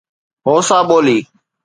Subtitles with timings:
[0.47, 1.17] Hausa ٻولي